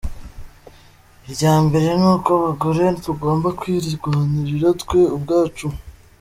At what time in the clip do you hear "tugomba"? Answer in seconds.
3.03-3.47